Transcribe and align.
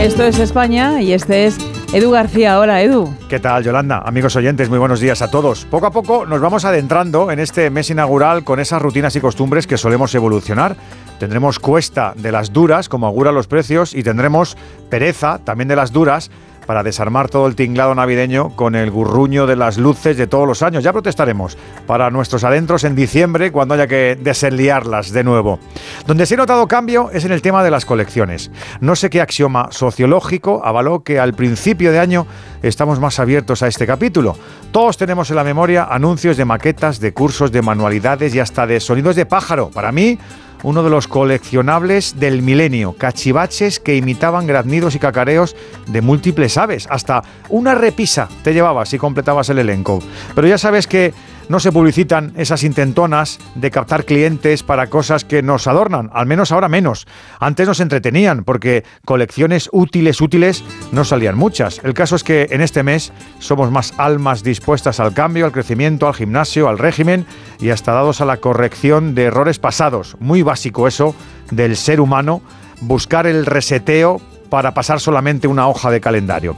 Esto 0.00 0.24
es 0.24 0.38
España 0.38 1.02
y 1.02 1.12
este 1.12 1.44
es 1.44 1.58
Edu 1.92 2.10
García. 2.12 2.58
Hola, 2.58 2.80
Edu. 2.80 3.14
¿Qué 3.28 3.38
tal, 3.38 3.62
Yolanda? 3.62 3.98
Amigos 3.98 4.34
oyentes, 4.34 4.70
muy 4.70 4.78
buenos 4.78 4.98
días 4.98 5.20
a 5.20 5.30
todos. 5.30 5.66
Poco 5.66 5.84
a 5.84 5.90
poco 5.90 6.24
nos 6.24 6.40
vamos 6.40 6.64
adentrando 6.64 7.30
en 7.30 7.38
este 7.38 7.68
mes 7.68 7.90
inaugural 7.90 8.42
con 8.42 8.60
esas 8.60 8.80
rutinas 8.80 9.14
y 9.16 9.20
costumbres 9.20 9.66
que 9.66 9.76
solemos 9.76 10.14
evolucionar. 10.14 10.74
Tendremos 11.20 11.58
cuesta 11.58 12.14
de 12.16 12.32
las 12.32 12.50
duras, 12.50 12.88
como 12.88 13.06
auguran 13.06 13.34
los 13.34 13.46
precios, 13.46 13.94
y 13.94 14.02
tendremos 14.02 14.56
pereza, 14.88 15.38
también 15.44 15.68
de 15.68 15.76
las 15.76 15.92
duras, 15.92 16.30
para 16.66 16.82
desarmar 16.82 17.28
todo 17.28 17.46
el 17.46 17.56
tinglado 17.56 17.94
navideño 17.94 18.56
con 18.56 18.74
el 18.74 18.90
gurruño 18.90 19.46
de 19.46 19.54
las 19.54 19.76
luces 19.76 20.16
de 20.16 20.26
todos 20.26 20.48
los 20.48 20.62
años. 20.62 20.82
Ya 20.82 20.94
protestaremos 20.94 21.58
para 21.86 22.08
nuestros 22.10 22.42
adentros 22.42 22.84
en 22.84 22.94
diciembre 22.94 23.52
cuando 23.52 23.74
haya 23.74 23.86
que 23.86 24.16
desenliarlas 24.18 25.12
de 25.12 25.22
nuevo. 25.22 25.58
Donde 26.06 26.24
se 26.24 26.36
ha 26.36 26.38
notado 26.38 26.66
cambio 26.68 27.10
es 27.12 27.26
en 27.26 27.32
el 27.32 27.42
tema 27.42 27.62
de 27.62 27.70
las 27.70 27.84
colecciones. 27.84 28.50
No 28.80 28.96
sé 28.96 29.10
qué 29.10 29.20
axioma 29.20 29.68
sociológico 29.72 30.62
avaló 30.64 31.02
que 31.02 31.20
al 31.20 31.34
principio 31.34 31.92
de 31.92 31.98
año 31.98 32.26
estamos 32.62 32.98
más 32.98 33.18
abiertos 33.18 33.62
a 33.62 33.66
este 33.66 33.86
capítulo. 33.86 34.36
Todos 34.72 34.96
tenemos 34.96 35.28
en 35.28 35.36
la 35.36 35.44
memoria 35.44 35.84
anuncios 35.84 36.38
de 36.38 36.46
maquetas, 36.46 36.98
de 36.98 37.12
cursos, 37.12 37.52
de 37.52 37.60
manualidades 37.60 38.34
y 38.34 38.40
hasta 38.40 38.66
de 38.66 38.80
sonidos 38.80 39.16
de 39.16 39.26
pájaro. 39.26 39.70
Para 39.70 39.92
mí, 39.92 40.18
uno 40.62 40.82
de 40.82 40.90
los 40.90 41.08
coleccionables 41.08 42.18
del 42.18 42.42
milenio, 42.42 42.92
cachivaches 42.92 43.80
que 43.80 43.96
imitaban 43.96 44.46
graznidos 44.46 44.94
y 44.94 44.98
cacareos 44.98 45.56
de 45.86 46.00
múltiples 46.02 46.56
aves. 46.56 46.86
Hasta 46.90 47.22
una 47.48 47.74
repisa 47.74 48.28
te 48.42 48.52
llevabas 48.52 48.92
y 48.92 48.98
completabas 48.98 49.48
el 49.50 49.58
elenco. 49.58 50.00
Pero 50.34 50.46
ya 50.46 50.58
sabes 50.58 50.86
que 50.86 51.12
no 51.50 51.58
se 51.58 51.72
publicitan 51.72 52.32
esas 52.36 52.62
intentonas 52.62 53.40
de 53.56 53.72
captar 53.72 54.04
clientes 54.04 54.62
para 54.62 54.86
cosas 54.86 55.24
que 55.24 55.42
nos 55.42 55.66
adornan, 55.66 56.08
al 56.14 56.26
menos 56.26 56.52
ahora 56.52 56.68
menos. 56.68 57.08
Antes 57.40 57.66
nos 57.66 57.80
entretenían 57.80 58.44
porque 58.44 58.84
colecciones 59.04 59.68
útiles, 59.72 60.20
útiles, 60.20 60.62
no 60.92 61.04
salían 61.04 61.36
muchas. 61.36 61.80
El 61.82 61.92
caso 61.92 62.14
es 62.14 62.22
que 62.22 62.46
en 62.50 62.60
este 62.60 62.84
mes 62.84 63.12
somos 63.40 63.72
más 63.72 63.94
almas 63.98 64.44
dispuestas 64.44 65.00
al 65.00 65.12
cambio, 65.12 65.44
al 65.44 65.50
crecimiento, 65.50 66.06
al 66.06 66.14
gimnasio, 66.14 66.68
al 66.68 66.78
régimen 66.78 67.26
y 67.58 67.70
hasta 67.70 67.94
dados 67.94 68.20
a 68.20 68.26
la 68.26 68.36
corrección 68.36 69.16
de 69.16 69.24
errores 69.24 69.58
pasados. 69.58 70.16
Muy 70.20 70.42
básico 70.42 70.86
eso 70.86 71.16
del 71.50 71.76
ser 71.76 72.00
humano, 72.00 72.42
buscar 72.80 73.26
el 73.26 73.44
reseteo 73.44 74.20
para 74.50 74.74
pasar 74.74 75.00
solamente 75.00 75.48
una 75.48 75.68
hoja 75.68 75.90
de 75.90 76.00
calendario. 76.00 76.56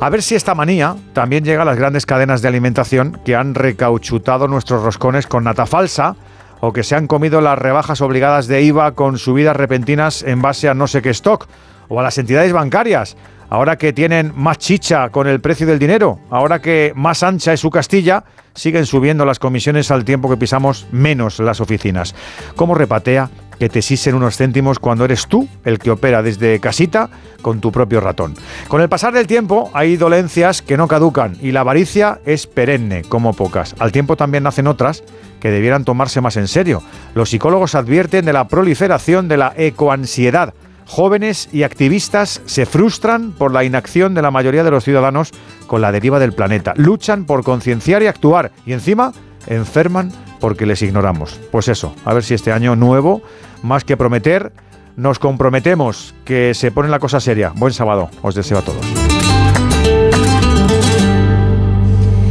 A 0.00 0.08
ver 0.08 0.22
si 0.22 0.34
esta 0.34 0.54
manía 0.54 0.96
también 1.12 1.44
llega 1.44 1.62
a 1.62 1.66
las 1.66 1.76
grandes 1.76 2.06
cadenas 2.06 2.40
de 2.40 2.48
alimentación 2.48 3.20
que 3.24 3.36
han 3.36 3.54
recauchutado 3.54 4.48
nuestros 4.48 4.82
roscones 4.82 5.26
con 5.26 5.44
nata 5.44 5.66
falsa 5.66 6.16
o 6.60 6.72
que 6.72 6.84
se 6.84 6.94
han 6.94 7.08
comido 7.08 7.40
las 7.40 7.58
rebajas 7.58 8.00
obligadas 8.00 8.46
de 8.46 8.62
IVA 8.62 8.92
con 8.92 9.18
subidas 9.18 9.56
repentinas 9.56 10.22
en 10.22 10.40
base 10.40 10.68
a 10.68 10.74
no 10.74 10.86
sé 10.86 11.02
qué 11.02 11.10
stock 11.10 11.48
o 11.88 11.98
a 12.00 12.02
las 12.02 12.16
entidades 12.16 12.52
bancarias 12.52 13.16
ahora 13.52 13.76
que 13.76 13.92
tienen 13.92 14.32
más 14.34 14.56
chicha 14.56 15.10
con 15.10 15.26
el 15.26 15.42
precio 15.42 15.66
del 15.66 15.78
dinero, 15.78 16.18
ahora 16.30 16.62
que 16.62 16.94
más 16.96 17.22
ancha 17.22 17.52
es 17.52 17.60
su 17.60 17.68
Castilla, 17.68 18.24
siguen 18.54 18.86
subiendo 18.86 19.26
las 19.26 19.38
comisiones 19.38 19.90
al 19.90 20.06
tiempo 20.06 20.30
que 20.30 20.38
pisamos 20.38 20.86
menos 20.90 21.38
las 21.38 21.60
oficinas. 21.60 22.14
¿Cómo 22.56 22.74
repatea 22.74 23.28
que 23.62 23.68
te 23.68 23.80
sisen 23.80 24.16
unos 24.16 24.38
céntimos 24.38 24.80
cuando 24.80 25.04
eres 25.04 25.28
tú 25.28 25.46
el 25.64 25.78
que 25.78 25.92
opera 25.92 26.20
desde 26.20 26.58
casita 26.58 27.10
con 27.42 27.60
tu 27.60 27.70
propio 27.70 28.00
ratón? 28.00 28.34
Con 28.66 28.80
el 28.80 28.88
pasar 28.88 29.14
del 29.14 29.28
tiempo 29.28 29.70
hay 29.72 29.96
dolencias 29.96 30.62
que 30.62 30.76
no 30.76 30.88
caducan 30.88 31.36
y 31.40 31.52
la 31.52 31.60
avaricia 31.60 32.18
es 32.26 32.48
perenne, 32.48 33.02
como 33.02 33.34
pocas. 33.34 33.76
Al 33.78 33.92
tiempo 33.92 34.16
también 34.16 34.42
nacen 34.42 34.66
otras 34.66 35.04
que 35.38 35.52
debieran 35.52 35.84
tomarse 35.84 36.20
más 36.20 36.36
en 36.36 36.48
serio. 36.48 36.82
Los 37.14 37.30
psicólogos 37.30 37.76
advierten 37.76 38.24
de 38.24 38.32
la 38.32 38.48
proliferación 38.48 39.28
de 39.28 39.36
la 39.36 39.54
ecoansiedad 39.56 40.54
Jóvenes 40.84 41.48
y 41.52 41.62
activistas 41.62 42.42
se 42.44 42.66
frustran 42.66 43.30
por 43.30 43.52
la 43.52 43.62
inacción 43.62 44.12
de 44.14 44.22
la 44.22 44.32
mayoría 44.32 44.64
de 44.64 44.72
los 44.72 44.82
ciudadanos 44.82 45.30
con 45.68 45.80
la 45.80 45.92
deriva 45.92 46.18
del 46.18 46.32
planeta. 46.32 46.74
Luchan 46.76 47.26
por 47.26 47.44
concienciar 47.44 48.02
y 48.02 48.08
actuar 48.08 48.50
y 48.66 48.72
encima 48.72 49.12
enferman 49.46 50.10
porque 50.42 50.66
les 50.66 50.82
ignoramos. 50.82 51.40
Pues 51.52 51.68
eso, 51.68 51.94
a 52.04 52.12
ver 52.12 52.24
si 52.24 52.34
este 52.34 52.50
año 52.50 52.74
nuevo, 52.74 53.22
más 53.62 53.84
que 53.84 53.96
prometer, 53.96 54.52
nos 54.96 55.20
comprometemos 55.20 56.14
que 56.24 56.52
se 56.52 56.72
pone 56.72 56.88
la 56.88 56.98
cosa 56.98 57.20
seria. 57.20 57.52
Buen 57.54 57.72
sábado, 57.72 58.10
os 58.22 58.34
deseo 58.34 58.58
a 58.58 58.62
todos. 58.62 58.84